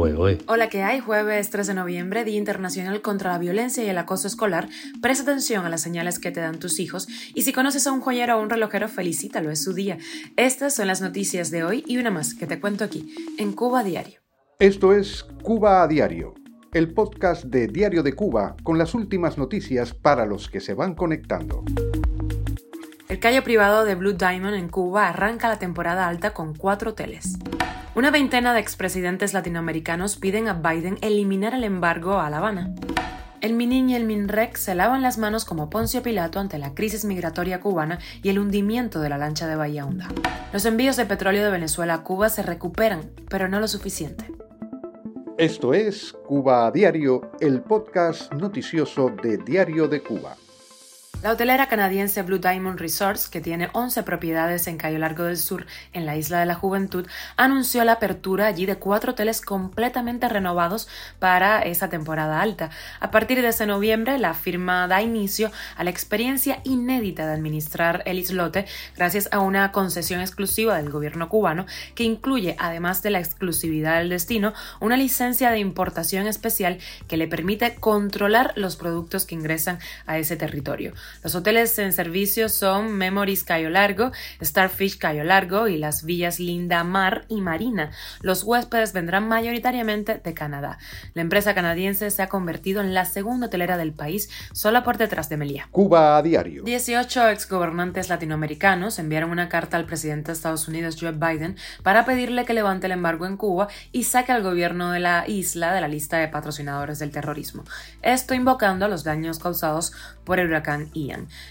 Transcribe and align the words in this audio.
Hola, 0.00 0.68
¿qué 0.68 0.84
hay? 0.84 1.00
Jueves 1.00 1.50
3 1.50 1.66
de 1.66 1.74
noviembre, 1.74 2.22
Día 2.22 2.38
Internacional 2.38 3.02
contra 3.02 3.32
la 3.32 3.38
Violencia 3.38 3.82
y 3.82 3.88
el 3.88 3.98
Acoso 3.98 4.28
Escolar. 4.28 4.68
Presta 5.02 5.24
atención 5.24 5.66
a 5.66 5.68
las 5.68 5.80
señales 5.80 6.20
que 6.20 6.30
te 6.30 6.38
dan 6.38 6.60
tus 6.60 6.78
hijos 6.78 7.08
y 7.34 7.42
si 7.42 7.52
conoces 7.52 7.84
a 7.84 7.90
un 7.90 8.00
joyero 8.00 8.38
o 8.38 8.40
un 8.40 8.48
relojero, 8.48 8.86
felicítalo, 8.86 9.50
es 9.50 9.60
su 9.60 9.74
día. 9.74 9.98
Estas 10.36 10.76
son 10.76 10.86
las 10.86 11.00
noticias 11.00 11.50
de 11.50 11.64
hoy 11.64 11.82
y 11.84 11.96
una 11.96 12.12
más 12.12 12.34
que 12.34 12.46
te 12.46 12.60
cuento 12.60 12.84
aquí, 12.84 13.12
en 13.38 13.52
Cuba 13.52 13.82
Diario. 13.82 14.20
Esto 14.60 14.92
es 14.92 15.24
Cuba 15.42 15.82
a 15.82 15.88
Diario, 15.88 16.34
el 16.72 16.94
podcast 16.94 17.46
de 17.46 17.66
Diario 17.66 18.04
de 18.04 18.12
Cuba 18.12 18.54
con 18.62 18.78
las 18.78 18.94
últimas 18.94 19.36
noticias 19.36 19.94
para 19.94 20.26
los 20.26 20.48
que 20.48 20.60
se 20.60 20.74
van 20.74 20.94
conectando. 20.94 21.64
El 23.08 23.18
callo 23.18 23.42
privado 23.42 23.84
de 23.84 23.96
Blue 23.96 24.12
Diamond 24.12 24.54
en 24.54 24.68
Cuba 24.68 25.08
arranca 25.08 25.48
la 25.48 25.58
temporada 25.58 26.06
alta 26.06 26.34
con 26.34 26.54
cuatro 26.54 26.90
hoteles. 26.90 27.36
Una 27.98 28.12
veintena 28.12 28.54
de 28.54 28.60
expresidentes 28.60 29.34
latinoamericanos 29.34 30.14
piden 30.14 30.46
a 30.46 30.54
Biden 30.54 30.98
eliminar 31.00 31.52
el 31.52 31.64
embargo 31.64 32.20
a 32.20 32.30
La 32.30 32.38
Habana. 32.38 32.72
El 33.40 33.54
Minin 33.54 33.90
y 33.90 33.96
el 33.96 34.04
Minrec 34.04 34.56
se 34.56 34.76
lavan 34.76 35.02
las 35.02 35.18
manos 35.18 35.44
como 35.44 35.68
Poncio 35.68 36.00
Pilato 36.00 36.38
ante 36.38 36.58
la 36.58 36.76
crisis 36.76 37.04
migratoria 37.04 37.58
cubana 37.58 37.98
y 38.22 38.28
el 38.28 38.38
hundimiento 38.38 39.00
de 39.00 39.08
la 39.08 39.18
lancha 39.18 39.48
de 39.48 39.56
Bahía 39.56 39.84
Honda. 39.84 40.06
Los 40.52 40.64
envíos 40.64 40.96
de 40.96 41.06
petróleo 41.06 41.42
de 41.42 41.50
Venezuela 41.50 41.94
a 41.94 42.04
Cuba 42.04 42.28
se 42.28 42.44
recuperan, 42.44 43.10
pero 43.28 43.48
no 43.48 43.58
lo 43.58 43.66
suficiente. 43.66 44.30
Esto 45.36 45.74
es 45.74 46.12
Cuba 46.24 46.68
a 46.68 46.70
Diario, 46.70 47.32
el 47.40 47.62
podcast 47.62 48.32
noticioso 48.32 49.10
de 49.24 49.38
Diario 49.38 49.88
de 49.88 50.04
Cuba. 50.04 50.36
La 51.20 51.32
hotelera 51.32 51.66
canadiense 51.66 52.22
Blue 52.22 52.38
Diamond 52.38 52.78
Resorts, 52.78 53.28
que 53.28 53.40
tiene 53.40 53.70
11 53.72 54.04
propiedades 54.04 54.68
en 54.68 54.76
Cayo 54.76 55.00
Largo 55.00 55.24
del 55.24 55.36
Sur, 55.36 55.66
en 55.92 56.06
la 56.06 56.16
Isla 56.16 56.38
de 56.38 56.46
la 56.46 56.54
Juventud, 56.54 57.08
anunció 57.36 57.82
la 57.82 57.94
apertura 57.94 58.46
allí 58.46 58.66
de 58.66 58.76
cuatro 58.76 59.10
hoteles 59.10 59.40
completamente 59.40 60.28
renovados 60.28 60.86
para 61.18 61.60
esa 61.62 61.88
temporada 61.88 62.40
alta. 62.40 62.70
A 63.00 63.10
partir 63.10 63.42
de 63.42 63.48
ese 63.48 63.66
noviembre, 63.66 64.16
la 64.18 64.32
firma 64.32 64.86
da 64.86 65.02
inicio 65.02 65.50
a 65.76 65.82
la 65.82 65.90
experiencia 65.90 66.60
inédita 66.62 67.26
de 67.26 67.32
administrar 67.32 68.04
el 68.06 68.20
islote 68.20 68.66
gracias 68.96 69.28
a 69.32 69.40
una 69.40 69.72
concesión 69.72 70.20
exclusiva 70.20 70.76
del 70.76 70.88
gobierno 70.88 71.28
cubano 71.28 71.66
que 71.96 72.04
incluye, 72.04 72.54
además 72.60 73.02
de 73.02 73.10
la 73.10 73.18
exclusividad 73.18 73.98
del 73.98 74.10
destino, 74.10 74.54
una 74.78 74.96
licencia 74.96 75.50
de 75.50 75.58
importación 75.58 76.28
especial 76.28 76.78
que 77.08 77.16
le 77.16 77.26
permite 77.26 77.74
controlar 77.74 78.52
los 78.54 78.76
productos 78.76 79.26
que 79.26 79.34
ingresan 79.34 79.80
a 80.06 80.16
ese 80.18 80.36
territorio. 80.36 80.92
Los 81.22 81.34
hoteles 81.34 81.78
en 81.78 81.92
servicio 81.92 82.48
son 82.48 82.92
Memories 82.92 83.44
Cayo 83.44 83.70
Largo, 83.70 84.12
Starfish 84.42 84.98
Cayo 84.98 85.24
Largo 85.24 85.68
y 85.68 85.76
las 85.76 86.04
villas 86.04 86.40
Linda 86.40 86.84
Mar 86.84 87.24
y 87.28 87.40
Marina. 87.40 87.90
Los 88.22 88.44
huéspedes 88.44 88.92
vendrán 88.92 89.28
mayoritariamente 89.28 90.20
de 90.22 90.34
Canadá. 90.34 90.78
La 91.14 91.22
empresa 91.22 91.54
canadiense 91.54 92.10
se 92.10 92.22
ha 92.22 92.28
convertido 92.28 92.80
en 92.80 92.94
la 92.94 93.04
segunda 93.04 93.46
hotelera 93.46 93.76
del 93.76 93.92
país, 93.92 94.30
solo 94.52 94.82
por 94.84 94.98
detrás 94.98 95.28
de 95.28 95.36
Melilla. 95.36 95.68
Cuba 95.70 96.16
a 96.16 96.22
diario. 96.22 96.62
18 96.64 97.28
exgobernantes 97.28 98.08
latinoamericanos 98.08 98.98
enviaron 98.98 99.30
una 99.30 99.48
carta 99.48 99.76
al 99.76 99.86
presidente 99.86 100.28
de 100.28 100.32
Estados 100.34 100.68
Unidos, 100.68 100.96
Joe 101.00 101.12
Biden, 101.12 101.56
para 101.82 102.04
pedirle 102.04 102.44
que 102.44 102.54
levante 102.54 102.86
el 102.86 102.92
embargo 102.92 103.26
en 103.26 103.36
Cuba 103.36 103.68
y 103.92 104.04
saque 104.04 104.32
al 104.32 104.42
gobierno 104.42 104.92
de 104.92 105.00
la 105.00 105.24
isla 105.26 105.72
de 105.72 105.80
la 105.80 105.88
lista 105.88 106.18
de 106.18 106.28
patrocinadores 106.28 106.98
del 106.98 107.10
terrorismo. 107.10 107.64
Esto 108.02 108.34
invocando 108.34 108.88
los 108.88 109.04
daños 109.04 109.38
causados 109.38 109.92
por 110.24 110.38
el 110.38 110.48
huracán 110.48 110.90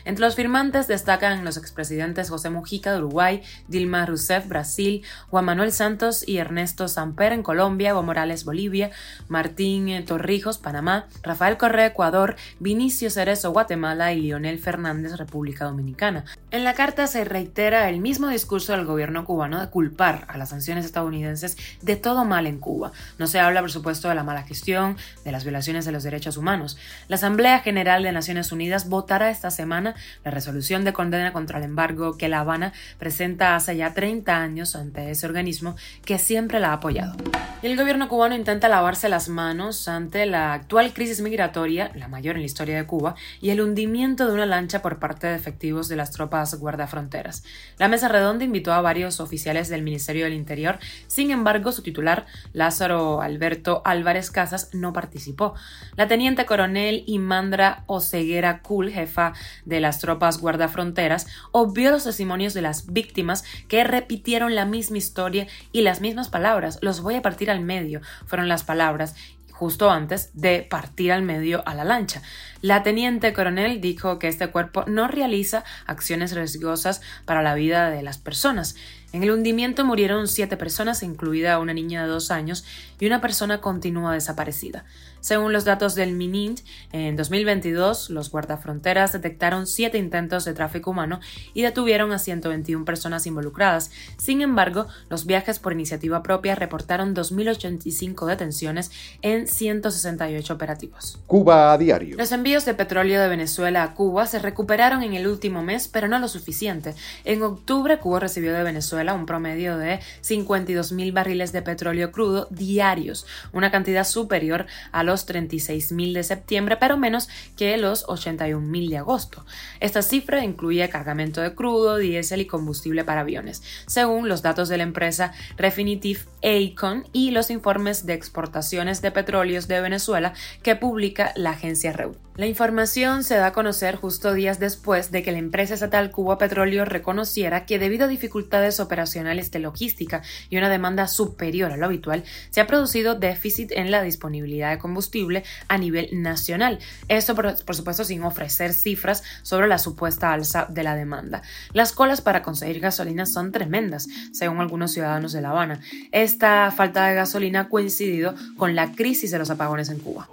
entre 0.05 0.25
los 0.25 0.35
firmantes 0.35 0.87
destacan 0.87 1.45
los 1.45 1.57
expresidentes 1.57 2.29
José 2.29 2.49
Mujica 2.49 2.91
de 2.91 2.99
Uruguay, 2.99 3.41
Dilma 3.67 4.05
Rousseff 4.05 4.47
Brasil, 4.47 5.03
Juan 5.29 5.45
Manuel 5.45 5.71
Santos 5.71 6.27
y 6.27 6.37
Ernesto 6.37 6.87
Samper 6.87 7.33
en 7.33 7.43
Colombia, 7.43 7.89
Evo 7.89 8.03
Morales 8.03 8.43
Bolivia, 8.43 8.91
Martín 9.27 10.05
Torrijos 10.05 10.57
Panamá, 10.57 11.07
Rafael 11.23 11.57
Correa 11.57 11.87
Ecuador, 11.87 12.35
Vinicio 12.59 13.09
Cerezo 13.09 13.51
Guatemala 13.51 14.13
y 14.13 14.21
Lionel 14.21 14.59
Fernández 14.59 15.17
República 15.17 15.65
Dominicana. 15.65 16.25
En 16.51 16.63
la 16.63 16.73
carta 16.73 17.07
se 17.07 17.23
reitera 17.23 17.89
el 17.89 17.99
mismo 17.99 18.27
discurso 18.27 18.73
del 18.73 18.85
gobierno 18.85 19.25
cubano 19.25 19.61
de 19.61 19.69
culpar 19.69 20.25
a 20.27 20.37
las 20.37 20.49
sanciones 20.49 20.85
estadounidenses 20.85 21.57
de 21.81 21.95
todo 21.95 22.25
mal 22.25 22.47
en 22.47 22.59
Cuba. 22.59 22.91
No 23.17 23.27
se 23.27 23.39
habla, 23.39 23.61
por 23.61 23.71
supuesto, 23.71 24.09
de 24.09 24.15
la 24.15 24.23
mala 24.23 24.43
gestión, 24.43 24.97
de 25.23 25.31
las 25.31 25.43
violaciones 25.43 25.85
de 25.85 25.91
los 25.91 26.03
derechos 26.03 26.37
humanos. 26.37 26.77
La 27.07 27.15
Asamblea 27.15 27.59
General 27.59 28.03
de 28.03 28.11
Naciones 28.11 28.51
Unidas 28.51 28.89
votará 28.89 29.29
esta 29.37 29.51
semana 29.51 29.93
la 30.25 30.31
resolución 30.31 30.83
de 30.83 30.93
condena 30.93 31.31
contra 31.31 31.59
el 31.59 31.63
embargo 31.63 32.17
que 32.17 32.27
La 32.27 32.39
Habana 32.39 32.73
presenta 32.97 33.55
hace 33.55 33.77
ya 33.77 33.93
30 33.93 34.35
años 34.35 34.75
ante 34.75 35.11
ese 35.11 35.27
organismo 35.27 35.75
que 36.03 36.17
siempre 36.17 36.59
la 36.59 36.69
ha 36.69 36.73
apoyado. 36.73 37.15
Y 37.61 37.67
el 37.67 37.77
gobierno 37.77 38.07
cubano 38.07 38.35
intenta 38.35 38.67
lavarse 38.67 39.09
las 39.09 39.29
manos 39.29 39.87
ante 39.87 40.25
la 40.25 40.53
actual 40.53 40.93
crisis 40.93 41.21
migratoria, 41.21 41.91
la 41.95 42.07
mayor 42.07 42.35
en 42.35 42.41
la 42.41 42.45
historia 42.45 42.77
de 42.77 42.85
Cuba, 42.85 43.15
y 43.41 43.51
el 43.51 43.61
hundimiento 43.61 44.27
de 44.27 44.33
una 44.33 44.45
lancha 44.45 44.81
por 44.81 44.99
parte 44.99 45.27
de 45.27 45.35
efectivos 45.35 45.87
de 45.87 45.95
las 45.95 46.11
tropas 46.11 46.55
guardafronteras. 46.55 47.43
La 47.77 47.87
mesa 47.87 48.07
redonda 48.07 48.43
invitó 48.43 48.73
a 48.73 48.81
varios 48.81 49.19
oficiales 49.19 49.69
del 49.69 49.83
Ministerio 49.83 50.25
del 50.25 50.33
Interior, 50.33 50.79
sin 51.07 51.31
embargo, 51.31 51.71
su 51.71 51.83
titular, 51.83 52.25
Lázaro 52.53 53.21
Alberto 53.21 53.81
Álvarez 53.85 54.31
Casas, 54.31 54.69
no 54.73 54.93
participó. 54.93 55.53
La 55.95 56.07
teniente 56.07 56.45
coronel 56.45 57.03
Imandra 57.05 57.83
Oseguera 57.85 58.61
Kul, 58.61 58.91
jefa 58.91 59.26
de 59.65 59.79
las 59.79 59.99
tropas 59.99 60.39
guardafronteras, 60.39 61.27
obvió 61.51 61.91
los 61.91 62.03
testimonios 62.03 62.53
de 62.53 62.61
las 62.61 62.91
víctimas 62.91 63.43
que 63.67 63.83
repitieron 63.83 64.55
la 64.55 64.65
misma 64.65 64.97
historia 64.97 65.47
y 65.71 65.81
las 65.81 66.01
mismas 66.01 66.29
palabras. 66.29 66.79
Los 66.81 67.01
voy 67.01 67.15
a 67.15 67.21
partir 67.21 67.51
al 67.51 67.61
medio, 67.61 68.01
fueron 68.25 68.47
las 68.47 68.63
palabras 68.63 69.15
justo 69.57 69.89
antes 69.89 70.29
de 70.35 70.61
partir 70.61 71.11
al 71.11 71.23
medio 71.23 71.67
a 71.67 71.73
la 71.73 71.83
lancha. 71.83 72.21
La 72.61 72.83
teniente 72.83 73.33
coronel 73.33 73.81
dijo 73.81 74.19
que 74.19 74.27
este 74.27 74.49
cuerpo 74.49 74.83
no 74.85 75.07
realiza 75.07 75.63
acciones 75.87 76.35
riesgosas 76.35 77.01
para 77.25 77.41
la 77.41 77.55
vida 77.55 77.89
de 77.89 78.03
las 78.03 78.19
personas. 78.19 78.75
En 79.13 79.23
el 79.23 79.31
hundimiento 79.31 79.85
murieron 79.85 80.27
siete 80.27 80.57
personas, 80.57 81.01
incluida 81.01 81.59
una 81.59 81.73
niña 81.73 82.03
de 82.03 82.09
dos 82.09 82.29
años, 82.29 82.65
y 82.99 83.05
una 83.05 83.21
persona 83.21 83.61
continúa 83.61 84.13
desaparecida. 84.13 84.83
Según 85.21 85.53
los 85.53 85.65
datos 85.65 85.95
del 85.95 86.13
MININT, 86.13 86.59
en 86.91 87.15
2022 87.15 88.11
los 88.11 88.31
guardafronteras 88.31 89.13
detectaron 89.13 89.65
siete 89.65 89.97
intentos 89.97 90.45
de 90.45 90.53
tráfico 90.53 90.91
humano 90.91 91.19
y 91.53 91.63
detuvieron 91.63 92.11
a 92.11 92.19
121 92.19 92.85
personas 92.85 93.25
involucradas. 93.25 93.91
Sin 94.17 94.41
embargo, 94.41 94.87
los 95.09 95.25
viajes 95.25 95.59
por 95.59 95.73
iniciativa 95.73 96.21
propia 96.21 96.55
reportaron 96.55 97.15
2.085 97.15 98.25
detenciones 98.25 98.91
en 99.21 99.47
168 99.47 100.53
operativos. 100.53 101.19
Cuba 101.27 101.73
a 101.73 101.77
diario. 101.77 102.17
Los 102.17 102.31
envíos 102.31 102.65
de 102.65 102.73
petróleo 102.73 103.21
de 103.21 103.27
Venezuela 103.27 103.83
a 103.83 103.95
Cuba 103.95 104.27
se 104.27 104.39
recuperaron 104.39 105.03
en 105.03 105.13
el 105.13 105.27
último 105.27 105.63
mes, 105.63 105.87
pero 105.87 106.07
no 106.07 106.19
lo 106.19 106.27
suficiente. 106.27 106.93
En 107.25 107.41
octubre, 107.43 107.99
Cuba 107.99 108.19
recibió 108.19 108.53
de 108.53 108.63
Venezuela 108.63 108.96
un 109.13 109.25
promedio 109.25 109.77
de 109.77 109.99
52 110.21 110.91
mil 110.91 111.11
barriles 111.11 111.51
de 111.51 111.61
petróleo 111.61 112.11
crudo 112.11 112.47
diarios, 112.49 113.25
una 113.53 113.71
cantidad 113.71 114.05
superior 114.05 114.65
a 114.91 115.03
los 115.03 115.25
36 115.25 115.91
mil 115.91 116.13
de 116.13 116.23
septiembre, 116.23 116.77
pero 116.77 116.97
menos 116.97 117.29
que 117.55 117.77
los 117.77 118.05
81 118.07 118.65
mil 118.65 118.89
de 118.89 118.97
agosto. 118.97 119.45
Esta 119.79 120.01
cifra 120.01 120.43
incluye 120.43 120.89
cargamento 120.89 121.41
de 121.41 121.53
crudo, 121.53 121.97
diésel 121.97 122.41
y 122.41 122.47
combustible 122.47 123.03
para 123.03 123.21
aviones, 123.21 123.63
según 123.85 124.27
los 124.27 124.41
datos 124.41 124.69
de 124.69 124.77
la 124.77 124.83
empresa 124.83 125.33
Refinitiv 125.57 126.27
Aecon 126.43 127.07
y 127.13 127.31
los 127.31 127.49
informes 127.49 128.05
de 128.05 128.13
exportaciones 128.13 129.01
de 129.01 129.11
petróleos 129.11 129.67
de 129.67 129.81
Venezuela 129.81 130.33
que 130.63 130.75
publica 130.75 131.33
la 131.35 131.51
agencia 131.51 131.93
Reut. 131.93 132.26
La 132.37 132.45
información 132.45 133.23
se 133.23 133.35
da 133.35 133.47
a 133.47 133.51
conocer 133.51 133.95
justo 133.95 134.31
días 134.31 134.59
después 134.59 135.09
de 135.09 135.23
que 135.23 135.31
la 135.31 135.39
empresa 135.39 135.73
estatal 135.73 136.11
Cuba 136.11 136.37
Petróleo 136.37 136.85
reconociera 136.85 137.65
que 137.65 137.79
debido 137.79 138.05
a 138.05 138.07
dificultades 138.07 138.79
operacionales 138.79 139.49
de 139.49 139.57
logística 139.57 140.21
y 140.47 140.57
una 140.57 140.69
demanda 140.69 141.07
superior 141.07 141.71
a 141.71 141.77
lo 141.77 141.87
habitual, 141.87 142.23
se 142.51 142.61
ha 142.61 142.67
producido 142.67 143.15
déficit 143.15 143.71
en 143.71 143.89
la 143.89 144.03
disponibilidad 144.03 144.69
de 144.69 144.77
combustible 144.77 145.43
a 145.67 145.79
nivel 145.79 146.09
nacional. 146.11 146.77
Esto, 147.07 147.33
por, 147.33 147.75
supuesto, 147.75 148.03
sin 148.03 148.21
ofrecer 148.21 148.71
cifras 148.71 149.23
sobre 149.41 149.67
la 149.67 149.79
supuesta 149.79 150.31
alza 150.31 150.67
de 150.69 150.83
la 150.83 150.93
demanda. 150.93 151.41
Las 151.73 151.91
colas 151.91 152.21
para 152.21 152.43
conseguir 152.43 152.81
gasolina 152.81 153.25
son 153.25 153.51
tremendas, 153.51 154.07
según 154.31 154.59
algunos 154.59 154.91
ciudadanos 154.91 155.33
de 155.33 155.41
La 155.41 155.49
Habana. 155.49 155.79
Esta 156.11 156.69
falta 156.69 157.07
de 157.07 157.15
gasolina 157.15 157.61
ha 157.61 157.69
coincidido 157.69 158.35
con 158.57 158.75
la 158.75 158.91
crisis 158.91 159.31
de 159.31 159.39
los 159.39 159.49
apagones 159.49 159.89
en 159.89 159.97
Cuba. 159.97 160.29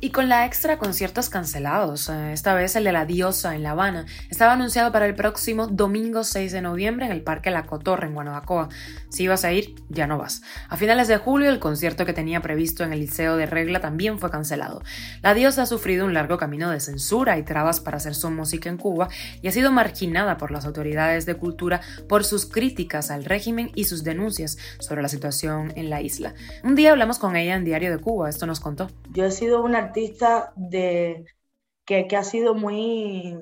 Y 0.00 0.08
con 0.12 0.30
la 0.30 0.46
extra 0.46 0.78
con 0.78 0.94
ciertas 0.94 1.28
cancelados. 1.42 2.08
Eh, 2.08 2.32
esta 2.32 2.54
vez 2.54 2.76
el 2.76 2.84
de 2.84 2.92
la 2.92 3.04
diosa 3.04 3.56
en 3.56 3.64
La 3.64 3.72
Habana. 3.72 4.06
Estaba 4.30 4.52
anunciado 4.52 4.92
para 4.92 5.06
el 5.06 5.16
próximo 5.16 5.66
domingo 5.66 6.22
6 6.22 6.52
de 6.52 6.62
noviembre 6.62 7.06
en 7.06 7.10
el 7.10 7.22
Parque 7.22 7.50
La 7.50 7.64
Cotorre 7.64 8.06
en 8.06 8.14
Guanabacoa. 8.14 8.68
Si 9.08 9.24
ibas 9.24 9.44
a 9.44 9.50
ir, 9.50 9.74
ya 9.88 10.06
no 10.06 10.18
vas. 10.18 10.42
A 10.68 10.76
finales 10.76 11.08
de 11.08 11.16
julio, 11.16 11.50
el 11.50 11.58
concierto 11.58 12.06
que 12.06 12.12
tenía 12.12 12.40
previsto 12.42 12.84
en 12.84 12.92
el 12.92 13.00
Liceo 13.00 13.36
de 13.36 13.46
Regla 13.46 13.80
también 13.80 14.20
fue 14.20 14.30
cancelado. 14.30 14.82
La 15.20 15.34
diosa 15.34 15.62
ha 15.62 15.66
sufrido 15.66 16.06
un 16.06 16.14
largo 16.14 16.38
camino 16.38 16.70
de 16.70 16.78
censura 16.78 17.36
y 17.38 17.42
trabas 17.42 17.80
para 17.80 17.96
hacer 17.96 18.14
su 18.14 18.30
música 18.30 18.68
en 18.68 18.76
Cuba 18.76 19.08
y 19.42 19.48
ha 19.48 19.52
sido 19.52 19.72
marginada 19.72 20.36
por 20.36 20.52
las 20.52 20.64
autoridades 20.64 21.26
de 21.26 21.34
cultura 21.34 21.80
por 22.08 22.22
sus 22.22 22.46
críticas 22.46 23.10
al 23.10 23.24
régimen 23.24 23.72
y 23.74 23.86
sus 23.86 24.04
denuncias 24.04 24.58
sobre 24.78 25.02
la 25.02 25.08
situación 25.08 25.72
en 25.74 25.90
la 25.90 26.02
isla. 26.02 26.34
Un 26.62 26.76
día 26.76 26.92
hablamos 26.92 27.18
con 27.18 27.34
ella 27.34 27.56
en 27.56 27.64
Diario 27.64 27.90
de 27.90 27.98
Cuba, 27.98 28.30
esto 28.30 28.46
nos 28.46 28.60
contó. 28.60 28.88
Yo 29.10 29.24
he 29.24 29.32
sido 29.32 29.64
una 29.64 29.78
artista 29.78 30.52
de, 30.54 31.24
que, 31.84 32.06
ha 32.16 32.24
sido 32.24 32.54
muy 32.54 33.38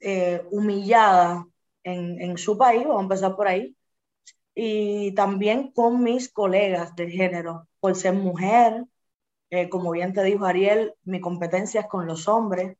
eh, 0.00 0.42
humillada 0.50 1.46
en, 1.84 2.38
su 2.38 2.58
país, 2.58 2.84
vamos 2.84 3.00
a 3.00 3.02
empezar 3.02 3.36
por 3.36 3.48
ahí, 3.48 3.76
y 4.54 5.14
también 5.14 5.72
con 5.72 6.02
mis 6.02 6.32
colegas 6.32 6.94
de 6.96 7.10
género, 7.10 7.68
por 7.80 7.96
ser 7.96 8.14
mujer, 8.14 8.84
eh, 9.50 9.68
como 9.68 9.90
bien 9.92 10.12
te 10.12 10.22
dijo 10.24 10.46
Ariel, 10.46 10.94
mi 11.04 11.20
competencia 11.20 11.82
es 11.82 11.86
con 11.88 12.06
los 12.06 12.28
hombres, 12.28 12.76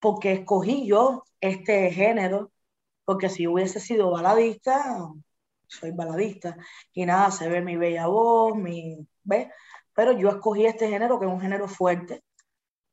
porque 0.00 0.32
escogí 0.32 0.86
yo 0.86 1.24
este 1.40 1.90
género, 1.92 2.52
porque 3.04 3.28
si 3.30 3.46
hubiese 3.46 3.80
sido 3.80 4.10
baladista, 4.10 5.08
soy 5.68 5.92
baladista, 5.92 6.56
y 6.92 7.06
nada, 7.06 7.30
se 7.30 7.48
ve 7.48 7.60
mi 7.62 7.76
bella 7.76 8.06
voz, 8.08 8.56
mi, 8.56 9.06
¿ves? 9.24 9.48
Pero 9.94 10.12
yo 10.12 10.28
escogí 10.30 10.66
este 10.66 10.88
género, 10.88 11.18
que 11.18 11.26
es 11.26 11.32
un 11.32 11.40
género 11.40 11.68
fuerte, 11.68 12.22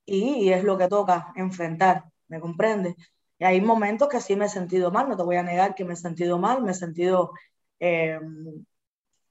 y 0.05 0.49
es 0.51 0.63
lo 0.63 0.77
que 0.77 0.87
toca 0.87 1.33
enfrentar, 1.35 2.05
¿me 2.27 2.39
comprende? 2.39 2.95
Y 3.39 3.45
hay 3.45 3.61
momentos 3.61 4.07
que 4.09 4.21
sí 4.21 4.35
me 4.35 4.45
he 4.45 4.49
sentido 4.49 4.91
mal, 4.91 5.09
no 5.09 5.17
te 5.17 5.23
voy 5.23 5.37
a 5.37 5.43
negar 5.43 5.75
que 5.75 5.85
me 5.85 5.93
he 5.93 5.97
sentido 5.97 6.37
mal, 6.39 6.61
me 6.61 6.71
he 6.71 6.75
sentido, 6.75 7.31
eh, 7.79 8.19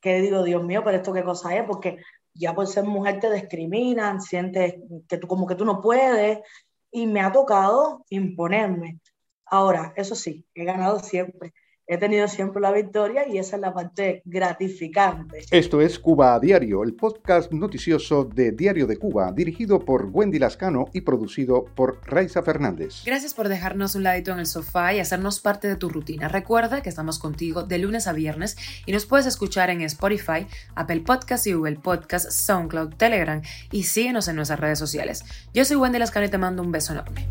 que 0.00 0.20
digo, 0.20 0.42
Dios 0.42 0.64
mío, 0.64 0.82
pero 0.84 0.96
esto 0.98 1.12
qué 1.12 1.22
cosa 1.22 1.54
es, 1.56 1.64
porque 1.64 1.98
ya 2.34 2.54
por 2.54 2.66
ser 2.66 2.84
mujer 2.84 3.20
te 3.20 3.32
discriminan, 3.32 4.20
sientes 4.20 4.76
que 5.08 5.18
tú 5.18 5.26
como 5.28 5.46
que 5.46 5.54
tú 5.54 5.64
no 5.64 5.80
puedes, 5.80 6.40
y 6.90 7.06
me 7.06 7.20
ha 7.20 7.32
tocado 7.32 8.04
imponerme. 8.10 9.00
Ahora, 9.46 9.92
eso 9.96 10.14
sí, 10.14 10.46
he 10.54 10.64
ganado 10.64 10.98
siempre 10.98 11.52
he 11.86 11.98
tenido 11.98 12.28
siempre 12.28 12.60
la 12.60 12.72
victoria 12.72 13.26
y 13.28 13.38
esa 13.38 13.56
es 13.56 13.62
la 13.62 13.74
parte 13.74 14.22
gratificante. 14.24 15.44
Esto 15.50 15.80
es 15.80 15.98
Cuba 15.98 16.34
a 16.34 16.40
Diario, 16.40 16.82
el 16.84 16.94
podcast 16.94 17.52
noticioso 17.52 18.24
de 18.24 18.52
Diario 18.52 18.86
de 18.86 18.96
Cuba, 18.96 19.32
dirigido 19.32 19.80
por 19.80 20.06
Wendy 20.12 20.38
Lascano 20.38 20.86
y 20.92 21.02
producido 21.02 21.64
por 21.74 22.00
Raiza 22.06 22.42
Fernández. 22.42 23.02
Gracias 23.04 23.34
por 23.34 23.48
dejarnos 23.48 23.94
un 23.94 24.04
ladito 24.04 24.32
en 24.32 24.38
el 24.38 24.46
sofá 24.46 24.94
y 24.94 25.00
hacernos 25.00 25.40
parte 25.40 25.68
de 25.68 25.76
tu 25.76 25.88
rutina. 25.88 26.28
Recuerda 26.28 26.82
que 26.82 26.88
estamos 26.88 27.18
contigo 27.18 27.64
de 27.64 27.78
lunes 27.78 28.06
a 28.06 28.12
viernes 28.12 28.56
y 28.86 28.92
nos 28.92 29.06
puedes 29.06 29.26
escuchar 29.26 29.70
en 29.70 29.82
Spotify, 29.82 30.46
Apple 30.74 31.00
Podcasts 31.00 31.46
y 31.46 31.52
Google 31.52 31.76
Podcasts, 31.76 32.34
SoundCloud, 32.34 32.94
Telegram 32.94 33.42
y 33.70 33.84
síguenos 33.84 34.28
en 34.28 34.36
nuestras 34.36 34.60
redes 34.60 34.78
sociales. 34.78 35.24
Yo 35.52 35.64
soy 35.64 35.76
Wendy 35.76 35.98
Lascano 35.98 36.26
y 36.26 36.30
te 36.30 36.38
mando 36.38 36.62
un 36.62 36.72
beso 36.72 36.92
enorme. 36.92 37.28